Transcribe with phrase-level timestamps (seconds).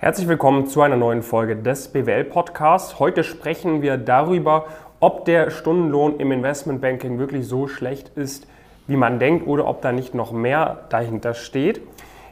[0.00, 3.00] Herzlich willkommen zu einer neuen Folge des BWL Podcasts.
[3.00, 4.66] Heute sprechen wir darüber,
[5.00, 8.46] ob der Stundenlohn im Investmentbanking wirklich so schlecht ist,
[8.86, 11.80] wie man denkt, oder ob da nicht noch mehr dahinter steht.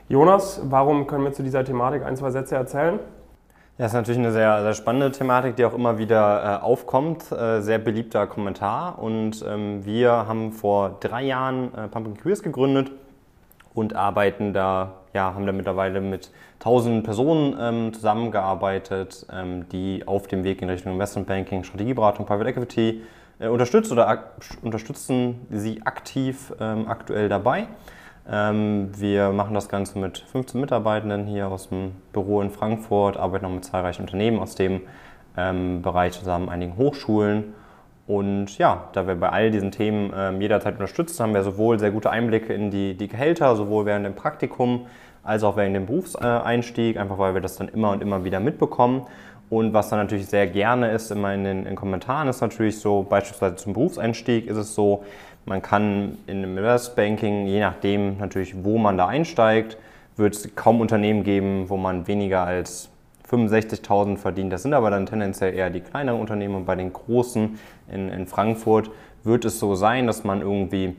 [0.08, 3.00] Jonas, warum können wir zu dieser Thematik ein, zwei Sätze erzählen?
[3.78, 7.32] Ja, ist natürlich eine sehr, sehr spannende Thematik, die auch immer wieder äh, aufkommt.
[7.32, 9.00] Äh, sehr beliebter Kommentar.
[9.00, 12.92] Und ähm, wir haben vor drei Jahren äh, Pumpkin Queers gegründet
[13.76, 20.26] und arbeiten da, ja, haben da mittlerweile mit tausenden Personen ähm, zusammengearbeitet, ähm, die auf
[20.26, 23.02] dem Weg in Richtung Investmentbanking, Strategieberatung, Private Equity
[23.38, 27.68] äh, unterstützt oder unterstützen sie aktiv ähm, aktuell dabei.
[28.28, 33.44] Ähm, wir machen das Ganze mit 15 Mitarbeitenden hier aus dem Büro in Frankfurt, arbeiten
[33.44, 34.80] auch mit zahlreichen Unternehmen aus dem
[35.36, 37.52] ähm, Bereich zusammen, einigen Hochschulen.
[38.06, 41.90] Und ja, da wir bei all diesen Themen ähm, jederzeit unterstützen, haben wir sowohl sehr
[41.90, 44.86] gute Einblicke in die, die Gehälter, sowohl während dem Praktikum
[45.24, 49.06] als auch während dem Berufseinstieg, einfach weil wir das dann immer und immer wieder mitbekommen.
[49.50, 53.04] Und was dann natürlich sehr gerne ist, immer in den in Kommentaren, ist natürlich so,
[53.08, 55.04] beispielsweise zum Berufseinstieg ist es so,
[55.44, 59.78] man kann in einem Investbanking, je nachdem natürlich, wo man da einsteigt,
[60.16, 62.88] wird es kaum Unternehmen geben, wo man weniger als
[63.30, 64.52] 65.000 verdient.
[64.52, 66.54] Das sind aber dann tendenziell eher die kleineren Unternehmen.
[66.54, 67.58] Und bei den großen
[67.90, 68.90] in, in Frankfurt
[69.24, 70.96] wird es so sein, dass man irgendwie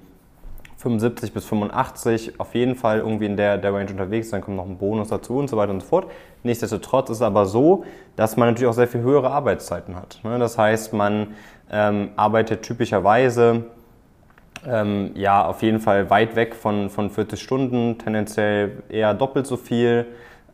[0.78, 4.34] 75 bis 85 auf jeden Fall irgendwie in der, der Range unterwegs ist.
[4.34, 6.12] Dann kommt noch ein Bonus dazu und so weiter und so fort.
[6.44, 7.84] Nichtsdestotrotz ist es aber so,
[8.16, 10.20] dass man natürlich auch sehr viel höhere Arbeitszeiten hat.
[10.24, 10.38] Ne?
[10.38, 11.36] Das heißt, man
[11.72, 13.66] ähm, arbeitet typischerweise
[14.66, 19.58] ähm, ja, auf jeden Fall weit weg von, von 40 Stunden, tendenziell eher doppelt so
[19.58, 20.06] viel,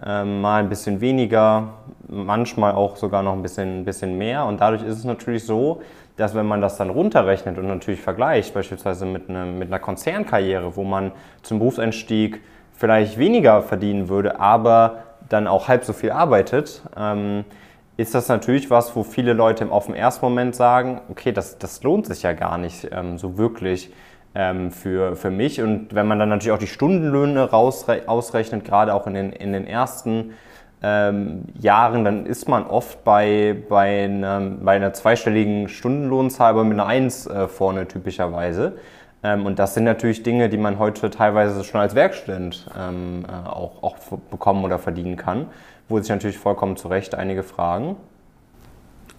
[0.06, 1.70] ähm, mal ein bisschen weniger,
[2.08, 4.46] manchmal auch sogar noch ein bisschen, ein bisschen mehr.
[4.46, 5.82] Und dadurch ist es natürlich so,
[6.18, 10.76] dass wenn man das dann runterrechnet und natürlich vergleicht, beispielsweise mit, eine, mit einer Konzernkarriere,
[10.76, 12.42] wo man zum Berufseinstieg
[12.74, 17.46] vielleicht weniger verdienen würde, aber dann auch halb so viel arbeitet, ähm,
[17.96, 21.84] ist das natürlich was, wo viele Leute auf den ersten Moment sagen, okay, das, das
[21.84, 23.92] lohnt sich ja gar nicht ähm, so wirklich
[24.36, 25.62] ähm, für, für mich.
[25.62, 29.54] Und wenn man dann natürlich auch die Stundenlöhne rausre ausrechnet, gerade auch in den, in
[29.54, 30.34] den ersten
[30.82, 36.74] ähm, Jahren, dann ist man oft bei, bei, einer, bei einer zweistelligen Stundenlohnzahl, aber mit
[36.74, 38.74] einer Eins äh, vorne typischerweise.
[39.24, 43.48] Ähm, und das sind natürlich Dinge, die man heute teilweise schon als Werkstudent ähm, äh,
[43.48, 43.96] auch, auch
[44.30, 45.48] bekommen oder verdienen kann
[45.90, 47.96] wo sich natürlich vollkommen zu Recht einige fragen.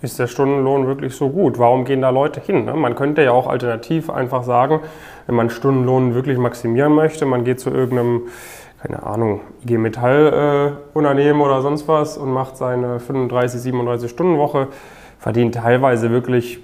[0.05, 1.59] Ist der Stundenlohn wirklich so gut?
[1.59, 2.67] Warum gehen da Leute hin?
[2.67, 2.75] Ne?
[2.75, 4.81] Man könnte ja auch alternativ einfach sagen,
[5.25, 8.25] wenn man Stundenlohn wirklich maximieren möchte, man geht zu irgendeinem,
[8.83, 14.69] keine Ahnung, IG Metall-Unternehmen äh, oder sonst was und macht seine 35, 37 Stunden Woche,
[15.19, 16.61] verdient teilweise wirklich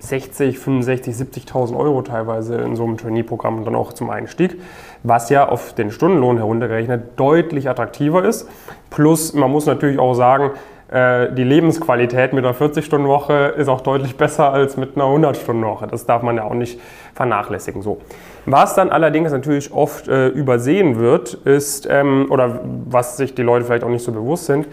[0.00, 4.60] 60, 65, 70.000 Euro teilweise in so einem Trainee-Programm und dann auch zum Einstieg,
[5.04, 8.48] was ja auf den Stundenlohn heruntergerechnet deutlich attraktiver ist.
[8.90, 10.50] Plus, man muss natürlich auch sagen,
[10.94, 15.88] die Lebensqualität mit einer 40-Stunden-Woche ist auch deutlich besser als mit einer 100-Stunden-Woche.
[15.88, 16.80] Das darf man ja auch nicht
[17.14, 17.82] vernachlässigen.
[17.82, 18.00] So.
[18.46, 23.64] Was dann allerdings natürlich oft äh, übersehen wird, ist, ähm, oder was sich die Leute
[23.64, 24.66] vielleicht auch nicht so bewusst sind,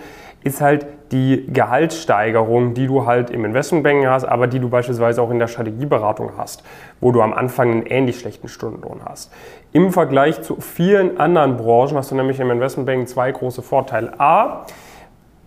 [0.44, 5.30] ist halt die Gehaltssteigerung, die du halt im Investmentbanking hast, aber die du beispielsweise auch
[5.30, 6.64] in der Strategieberatung hast,
[7.00, 9.32] wo du am Anfang einen ähnlich schlechten Stundenlohn hast.
[9.72, 14.20] Im Vergleich zu vielen anderen Branchen hast du nämlich im Investmentbanking zwei große Vorteile.
[14.20, 14.66] A,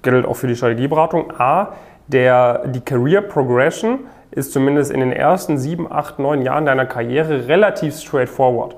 [0.04, 1.72] gilt auch für die Strategieberatung, A,
[2.06, 4.00] der, die Career Progression
[4.30, 8.76] ist zumindest in den ersten sieben, acht, neun Jahren deiner Karriere relativ straightforward.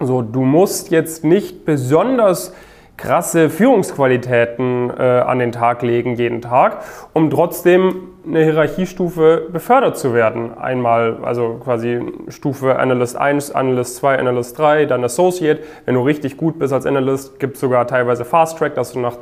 [0.00, 2.52] So, du musst jetzt nicht besonders
[2.96, 6.82] krasse Führungsqualitäten äh, an den Tag legen jeden Tag,
[7.14, 10.56] um trotzdem eine Hierarchiestufe befördert zu werden.
[10.58, 15.60] Einmal, also quasi Stufe Analyst 1, Analyst 2, Analyst 3, dann Associate.
[15.86, 18.98] Wenn du richtig gut bist als Analyst, gibt es sogar teilweise Fast Track, dass du
[18.98, 19.16] nach,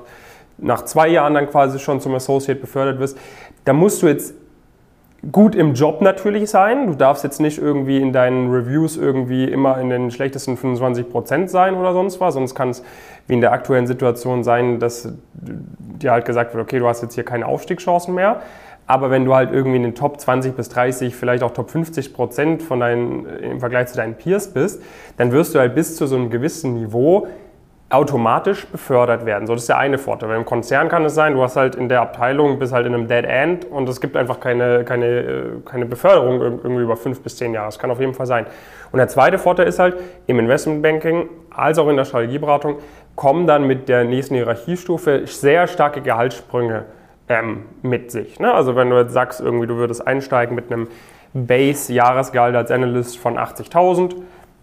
[0.58, 3.18] nach zwei Jahren dann quasi schon zum Associate befördert wirst.
[3.64, 4.34] Da musst du jetzt
[5.32, 6.86] gut im Job natürlich sein.
[6.86, 11.50] Du darfst jetzt nicht irgendwie in deinen Reviews irgendwie immer in den schlechtesten 25 Prozent
[11.50, 12.34] sein oder sonst was.
[12.34, 12.82] Sonst kann es
[13.26, 17.14] wie in der aktuellen Situation sein, dass dir halt gesagt wird, okay, du hast jetzt
[17.14, 18.40] hier keine Aufstiegschancen mehr.
[18.88, 22.14] Aber wenn du halt irgendwie in den Top 20 bis 30, vielleicht auch Top 50
[22.14, 24.80] Prozent von deinen, im Vergleich zu deinen Peers bist,
[25.16, 27.26] dann wirst du halt bis zu so einem gewissen Niveau
[27.88, 29.46] automatisch befördert werden.
[29.46, 30.28] So, das ist der eine Vorteil.
[30.28, 32.94] Weil im Konzern kann es sein, du hast halt in der Abteilung, bist halt in
[32.94, 37.20] einem Dead End und es gibt einfach keine, keine, äh, keine Beförderung irgendwie über fünf
[37.20, 37.68] bis zehn Jahre.
[37.68, 38.46] Das kann auf jeden Fall sein.
[38.90, 39.96] Und der zweite Vorteil ist halt,
[40.26, 42.78] im Investmentbanking als auch in der Strategieberatung
[43.14, 46.86] kommen dann mit der nächsten Hierarchiestufe sehr starke Gehaltssprünge
[47.28, 48.40] ähm, mit sich.
[48.40, 48.52] Ne?
[48.52, 50.88] Also wenn du jetzt sagst, irgendwie du würdest einsteigen mit einem
[51.34, 54.14] Base-Jahresgehalt als Analyst von 80.000,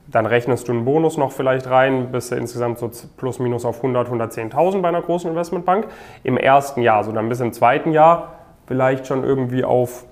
[0.07, 3.77] Dann rechnest du einen Bonus noch vielleicht rein, bist du insgesamt so plus minus auf
[3.77, 5.88] 100, 110.000 bei einer großen Investmentbank
[6.23, 7.03] im ersten Jahr.
[7.03, 8.33] So dann bis im zweiten Jahr
[8.67, 10.05] vielleicht schon irgendwie auf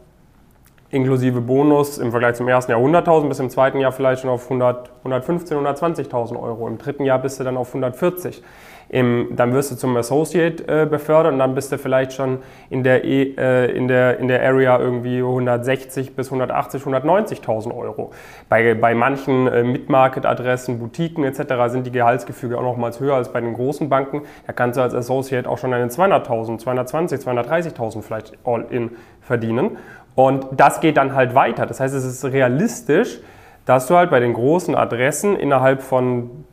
[0.91, 4.43] inklusive Bonus im Vergleich zum ersten Jahr 100.000, bis im zweiten Jahr vielleicht schon auf
[4.43, 6.67] 100, 115, 120.000 Euro.
[6.67, 8.43] Im dritten Jahr bist du dann auf 140.
[8.89, 12.39] Im, dann wirst du zum Associate äh, befördert und dann bist du vielleicht schon
[12.69, 18.11] in der, e, äh, in der, in der Area irgendwie 160 bis 180, 190.000 Euro.
[18.49, 21.71] Bei, bei manchen äh, Mid-Market-Adressen, Boutiquen etc.
[21.71, 24.23] sind die Gehaltsgefüge auch nochmals höher als bei den großen Banken.
[24.45, 28.91] Da kannst du als Associate auch schon einen 200.000, 220, 230.000 vielleicht all-in
[29.21, 29.77] verdienen.
[30.15, 31.65] Und das geht dann halt weiter.
[31.65, 33.19] Das heißt, es ist realistisch,
[33.65, 36.45] dass du halt bei den großen Adressen innerhalb von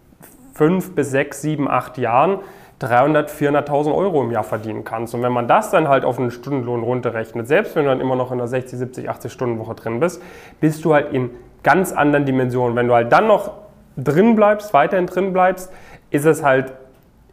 [0.54, 2.38] fünf bis sechs, sieben, acht Jahren
[2.80, 5.14] 300, 400.000 Euro im Jahr verdienen kannst.
[5.14, 8.14] Und wenn man das dann halt auf einen Stundenlohn runterrechnet, selbst wenn du dann immer
[8.14, 10.22] noch in einer 60, 70, 80 Stunden Woche drin bist,
[10.60, 11.30] bist du halt in
[11.64, 12.76] ganz anderen Dimensionen.
[12.76, 13.50] Wenn du halt dann noch
[13.96, 15.72] drin bleibst, weiterhin drin bleibst,
[16.10, 16.72] ist es halt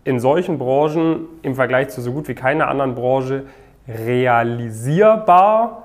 [0.04, 3.44] in solchen Branchen im Vergleich zu so gut wie keiner anderen Branche
[3.88, 5.85] realisierbar,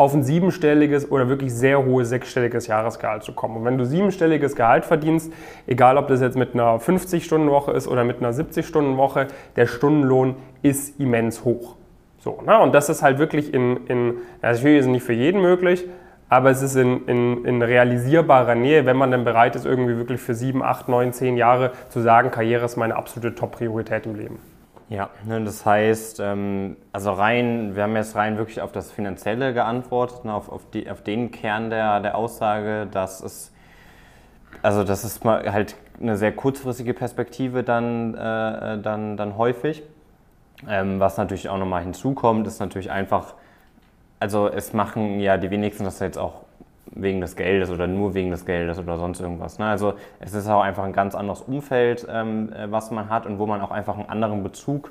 [0.00, 3.58] auf ein siebenstelliges oder wirklich sehr hohes sechsstelliges Jahresgehalt zu kommen.
[3.58, 5.30] Und wenn du siebenstelliges Gehalt verdienst,
[5.66, 9.26] egal ob das jetzt mit einer 50-Stunden-Woche ist oder mit einer 70-Stunden-Woche,
[9.56, 11.76] der Stundenlohn ist immens hoch.
[12.18, 12.58] So, ne?
[12.60, 15.86] Und das ist halt wirklich in, in natürlich ist nicht für jeden möglich,
[16.30, 20.22] aber es ist in, in, in realisierbarer Nähe, wenn man dann bereit ist, irgendwie wirklich
[20.22, 24.38] für sieben, acht, neun, zehn Jahre zu sagen, Karriere ist meine absolute Top-Priorität im Leben.
[24.90, 29.54] Ja, ne, das heißt, ähm, also rein, wir haben jetzt rein wirklich auf das Finanzielle
[29.54, 33.52] geantwortet, ne, auf, auf, die, auf den Kern der, der Aussage, dass es,
[34.62, 39.84] also das ist mal halt eine sehr kurzfristige Perspektive dann, äh, dann, dann häufig.
[40.68, 43.34] Ähm, was natürlich auch nochmal hinzukommt, ist natürlich einfach,
[44.18, 46.42] also es machen ja die wenigsten das jetzt auch
[46.92, 49.58] wegen des Geldes oder nur wegen des Geldes oder sonst irgendwas.
[49.58, 49.66] Ne?
[49.66, 53.38] Also es ist auch einfach ein ganz anderes Umfeld, ähm, äh, was man hat und
[53.38, 54.90] wo man auch einfach einen anderen Bezug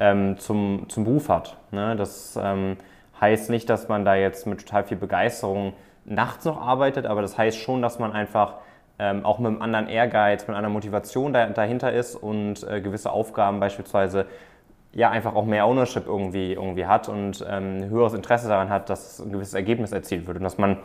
[0.00, 1.56] ähm, zum, zum Beruf hat.
[1.70, 1.96] Ne?
[1.96, 2.76] Das ähm,
[3.20, 5.72] heißt nicht, dass man da jetzt mit total viel Begeisterung
[6.04, 8.54] nachts noch arbeitet, aber das heißt schon, dass man einfach
[8.98, 13.10] ähm, auch mit einem anderen Ehrgeiz, mit einer Motivation da, dahinter ist und äh, gewisse
[13.10, 14.26] Aufgaben beispielsweise
[14.92, 18.88] ja einfach auch mehr Ownership irgendwie, irgendwie hat und ähm, ein höheres Interesse daran hat,
[18.88, 20.78] dass ein gewisses Ergebnis erzielt wird und dass man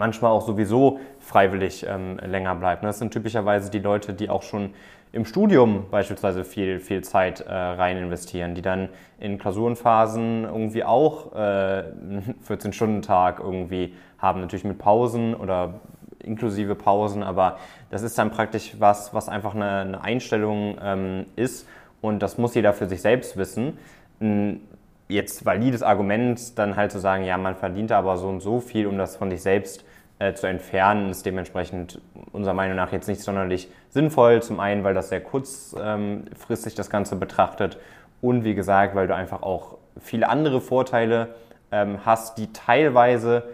[0.00, 2.82] manchmal auch sowieso freiwillig ähm, länger bleibt.
[2.82, 2.88] Ne?
[2.88, 4.70] Das sind typischerweise die Leute, die auch schon
[5.12, 8.88] im Studium beispielsweise viel, viel Zeit äh, rein investieren, die dann
[9.18, 11.84] in Klausurenphasen irgendwie auch äh,
[12.48, 15.74] 14-Stunden-Tag irgendwie haben, natürlich mit Pausen oder
[16.20, 17.58] inklusive Pausen, aber
[17.90, 21.66] das ist dann praktisch was, was einfach eine, eine Einstellung ähm, ist
[22.00, 23.78] und das muss jeder für sich selbst wissen.
[24.20, 24.60] Ein
[25.08, 28.86] jetzt valides Argument, dann halt zu sagen, ja, man verdient aber so und so viel,
[28.86, 29.84] um das von sich selbst
[30.20, 32.00] äh, zu entfernen, ist dementsprechend
[32.32, 34.42] unserer Meinung nach jetzt nicht sonderlich sinnvoll.
[34.42, 37.78] Zum einen, weil das sehr kurzfristig das Ganze betrachtet
[38.20, 41.34] und wie gesagt, weil du einfach auch viele andere Vorteile
[41.72, 43.44] ähm, hast, die teilweise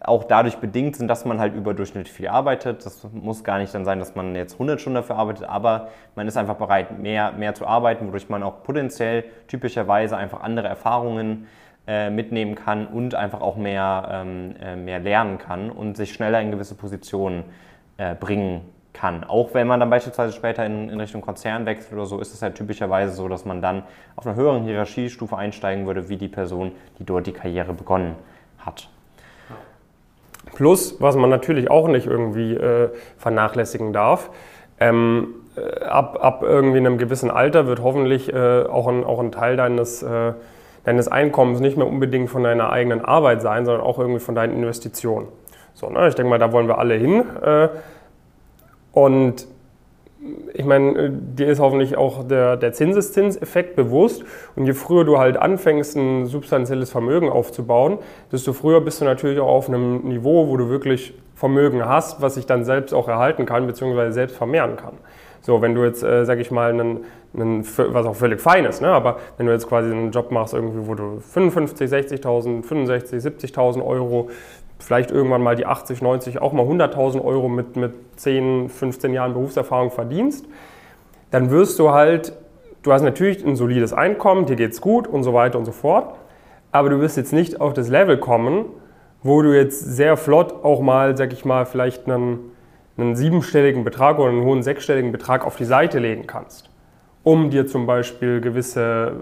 [0.00, 2.84] auch dadurch bedingt sind, dass man halt überdurchschnittlich viel arbeitet.
[2.84, 6.28] Das muss gar nicht dann sein, dass man jetzt 100 Stunden dafür arbeitet, aber man
[6.28, 11.44] ist einfach bereit, mehr, mehr zu arbeiten, wodurch man auch potenziell typischerweise einfach andere Erfahrungen
[11.44, 11.63] äh,
[12.10, 16.50] mitnehmen kann und einfach auch mehr, ähm, äh, mehr lernen kann und sich schneller in
[16.50, 17.44] gewisse Positionen
[17.98, 18.62] äh, bringen
[18.94, 19.24] kann.
[19.24, 22.40] Auch wenn man dann beispielsweise später in, in, Richtung Konzern wechselt oder so, ist es
[22.40, 23.82] halt typischerweise so, dass man dann
[24.16, 28.14] auf einer höheren Hierarchiestufe einsteigen würde, wie die Person, die dort die Karriere begonnen
[28.58, 28.88] hat.
[30.54, 34.30] Plus, was man natürlich auch nicht irgendwie äh, vernachlässigen darf,
[34.78, 39.32] ähm, äh, ab, ab irgendwie einem gewissen Alter wird hoffentlich äh, auch, ein, auch ein
[39.32, 40.32] Teil deines, äh,
[40.84, 44.54] deines Einkommens nicht mehr unbedingt von deiner eigenen Arbeit sein, sondern auch irgendwie von deinen
[44.54, 45.28] Investitionen.
[45.74, 46.08] So, ne?
[46.08, 47.24] Ich denke mal, da wollen wir alle hin.
[47.42, 47.68] Äh,
[48.92, 49.46] und
[50.54, 54.24] ich meine, dir ist hoffentlich auch der, der Zinseszinseffekt bewusst.
[54.56, 57.98] Und je früher du halt anfängst, ein substanzielles Vermögen aufzubauen,
[58.32, 62.36] desto früher bist du natürlich auch auf einem Niveau, wo du wirklich Vermögen hast, was
[62.36, 64.94] sich dann selbst auch erhalten kann, beziehungsweise selbst vermehren kann.
[65.44, 67.04] So, wenn du jetzt, äh, sag ich mal, einen,
[67.36, 68.88] einen, was auch völlig fein ist, ne?
[68.88, 73.84] aber wenn du jetzt quasi einen Job machst, irgendwie, wo du 55, 60.000, 65, 70.000
[73.84, 74.30] Euro
[74.78, 79.34] vielleicht irgendwann mal die 80, 90, auch mal 100.000 Euro mit, mit 10, 15 Jahren
[79.34, 80.46] Berufserfahrung verdienst,
[81.30, 82.32] dann wirst du halt,
[82.82, 86.14] du hast natürlich ein solides Einkommen, dir geht's gut und so weiter und so fort,
[86.72, 88.64] aber du wirst jetzt nicht auf das Level kommen,
[89.22, 92.52] wo du jetzt sehr flott auch mal, sag ich mal, vielleicht einen,
[92.96, 96.70] einen siebenstelligen Betrag oder einen hohen sechsstelligen Betrag auf die Seite legen kannst,
[97.22, 99.12] um dir zum Beispiel gewisse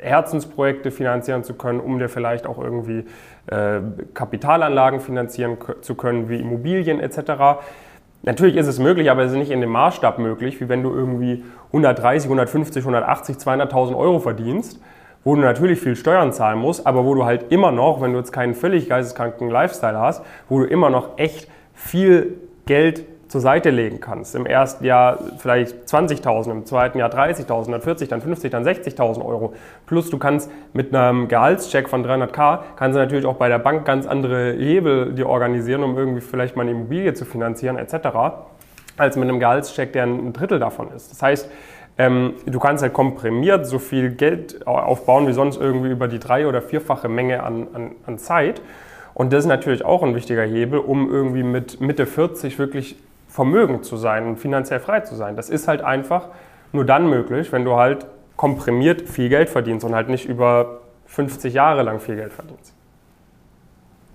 [0.00, 3.04] Herzensprojekte finanzieren zu können, um dir vielleicht auch irgendwie
[3.46, 3.80] äh,
[4.14, 7.62] Kapitalanlagen finanzieren zu können, wie Immobilien etc.
[8.22, 10.90] Natürlich ist es möglich, aber es ist nicht in dem Maßstab möglich, wie wenn du
[10.94, 14.80] irgendwie 130, 150, 180, 200.000 Euro verdienst,
[15.24, 18.18] wo du natürlich viel Steuern zahlen musst, aber wo du halt immer noch, wenn du
[18.18, 23.70] jetzt keinen völlig geisteskranken Lifestyle hast, wo du immer noch echt viel Geld zur Seite
[23.70, 24.34] legen kannst.
[24.34, 29.24] Im ersten Jahr vielleicht 20.000, im zweiten Jahr 30.000, dann 40, dann 50, dann 60.000
[29.24, 29.54] Euro.
[29.86, 33.86] Plus du kannst mit einem Gehaltscheck von 300k, kannst du natürlich auch bei der Bank
[33.86, 38.08] ganz andere Hebel dir organisieren, um irgendwie vielleicht mal eine Immobilie zu finanzieren etc.,
[38.98, 41.10] als mit einem Gehaltscheck, der ein Drittel davon ist.
[41.10, 41.48] Das heißt,
[41.96, 46.46] ähm, du kannst halt komprimiert so viel Geld aufbauen wie sonst irgendwie über die drei-
[46.46, 48.60] oder vierfache Menge an, an, an Zeit.
[49.14, 52.96] Und das ist natürlich auch ein wichtiger Hebel, um irgendwie mit Mitte 40 wirklich
[53.28, 55.36] vermögend zu sein und finanziell frei zu sein.
[55.36, 56.28] Das ist halt einfach
[56.72, 61.52] nur dann möglich, wenn du halt komprimiert viel Geld verdienst und halt nicht über 50
[61.54, 62.74] Jahre lang viel Geld verdienst.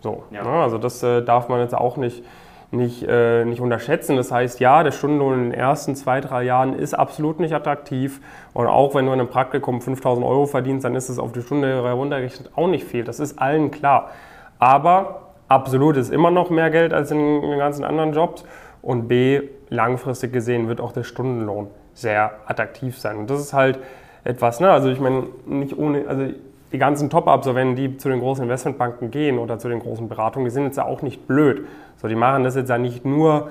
[0.01, 0.43] So, ja.
[0.43, 0.49] ne?
[0.49, 2.23] also das äh, darf man jetzt auch nicht,
[2.71, 4.15] nicht, äh, nicht unterschätzen.
[4.15, 8.19] Das heißt, ja, der Stundenlohn in den ersten zwei, drei Jahren ist absolut nicht attraktiv.
[8.53, 11.41] Und auch wenn du in einem Praktikum 5000 Euro verdienst, dann ist es auf die
[11.41, 13.03] Stunde heruntergerechnet auch nicht viel.
[13.03, 14.11] Das ist allen klar.
[14.59, 18.43] Aber absolut ist immer noch mehr Geld als in den ganzen anderen Jobs.
[18.81, 23.17] Und B, langfristig gesehen wird auch der Stundenlohn sehr attraktiv sein.
[23.17, 23.79] Und das ist halt
[24.23, 24.71] etwas, ne?
[24.71, 26.31] also ich meine, nicht ohne, also
[26.71, 30.51] die ganzen Top-Absolventen, die zu den großen Investmentbanken gehen oder zu den großen Beratungen, die
[30.51, 31.65] sind jetzt ja auch nicht blöd.
[31.97, 33.49] So, die machen das jetzt ja nicht nur,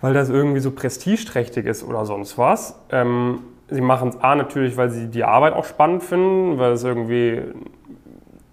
[0.00, 2.78] weil das irgendwie so prestigeträchtig ist oder sonst was.
[2.90, 6.84] Ähm, sie machen es A natürlich, weil sie die Arbeit auch spannend finden, weil es
[6.84, 7.42] irgendwie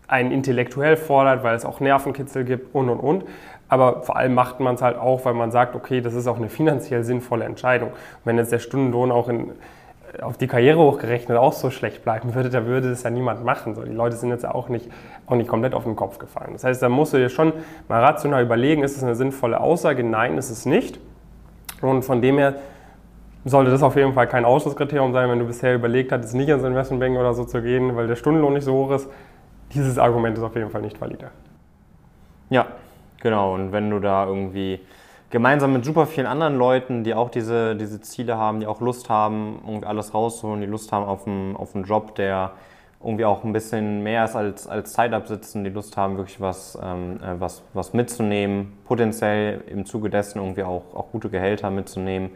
[0.08, 3.24] einen intellektuell fordert, weil es auch Nervenkitzel gibt und und und.
[3.70, 6.38] Aber vor allem macht man es halt auch, weil man sagt, okay, das ist auch
[6.38, 7.92] eine finanziell sinnvolle Entscheidung.
[8.24, 9.52] Wenn jetzt der Stundenlohn auch in,
[10.22, 13.76] auf die Karriere hochgerechnet auch so schlecht bleiben würde, da würde das ja niemand machen.
[13.76, 14.90] So, die Leute sind jetzt auch nicht,
[15.28, 16.52] auch nicht komplett auf den Kopf gefallen.
[16.54, 17.52] Das heißt, da musst du dir schon
[17.90, 20.04] mal rational überlegen, ist es eine sinnvolle Aussage?
[20.04, 21.00] Nein, ist es nicht.
[21.82, 22.56] Und von dem her
[23.44, 26.64] sollte das auf jeden Fall kein Ausschlusskriterium sein, wenn du bisher überlegt hattest, nicht ins
[26.64, 29.10] Investmentbanking oder so zu gehen, weil der Stundenlohn nicht so hoch ist.
[29.78, 31.32] Dieses Argument ist auf jeden Fall nicht valide.
[32.50, 32.68] Ja,
[33.22, 34.80] Genau, und wenn du da irgendwie
[35.30, 39.10] gemeinsam mit super vielen anderen Leuten, die auch diese, diese Ziele haben, die auch Lust
[39.10, 42.52] haben, irgendwie alles rauszuholen, die Lust haben auf einen, auf einen Job, der
[43.04, 46.78] irgendwie auch ein bisschen mehr ist als, als Zeit absitzen, die Lust haben, wirklich was,
[46.82, 52.32] ähm, äh, was, was mitzunehmen, potenziell im Zuge dessen irgendwie auch, auch gute Gehälter mitzunehmen,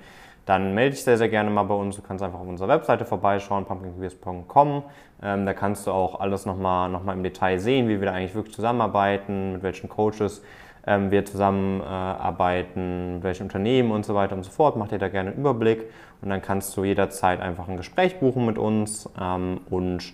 [0.45, 1.95] dann melde dich sehr, sehr gerne mal bei uns.
[1.95, 4.83] Du kannst einfach auf unserer Webseite vorbeischauen, pumpkincareers.com.
[5.23, 8.13] Ähm, da kannst du auch alles nochmal noch mal im Detail sehen, wie wir da
[8.13, 10.41] eigentlich wirklich zusammenarbeiten, mit welchen Coaches
[10.85, 14.75] ähm, wir zusammenarbeiten, äh, welche Unternehmen und so weiter und so fort.
[14.77, 15.85] Mach dir da gerne einen Überblick
[16.21, 20.13] und dann kannst du jederzeit einfach ein Gespräch buchen mit uns ähm, und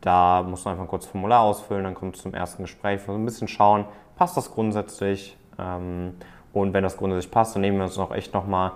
[0.00, 3.12] da musst du einfach ein kurzes Formular ausfüllen, dann kommst du zum ersten Gespräch, so
[3.12, 3.84] ein bisschen schauen,
[4.16, 6.14] passt das grundsätzlich ähm,
[6.52, 8.72] und wenn das grundsätzlich passt, dann nehmen wir uns noch echt nochmal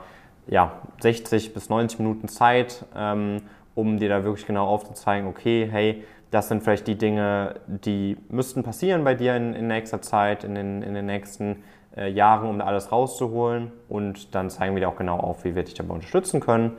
[0.49, 3.43] ja, 60 bis 90 Minuten Zeit, ähm,
[3.75, 8.63] um dir da wirklich genau aufzuzeigen, okay, hey, das sind vielleicht die Dinge, die müssten
[8.63, 11.63] passieren bei dir in, in nächster Zeit, in den, in den nächsten
[11.95, 13.71] äh, Jahren, um da alles rauszuholen.
[13.89, 16.73] Und dann zeigen wir dir auch genau auf, wie wir dich dabei unterstützen können.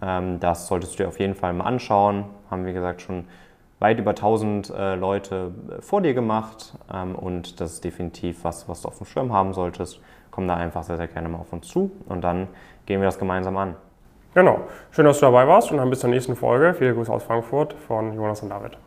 [0.00, 2.26] Ähm, das solltest du dir auf jeden Fall mal anschauen.
[2.50, 3.24] Haben, wie gesagt, schon
[3.80, 6.74] weit über 1000 äh, Leute äh, vor dir gemacht.
[6.92, 10.00] Ähm, und das ist definitiv was, was du auf dem Schirm haben solltest.
[10.30, 12.46] Komm da einfach sehr, sehr gerne mal auf uns zu und dann
[12.86, 13.74] gehen wir das gemeinsam an.
[14.34, 14.60] Genau.
[14.92, 16.74] Schön, dass du dabei warst und dann bis zur nächsten Folge.
[16.74, 18.78] Viele Grüße aus Frankfurt von Jonas und David.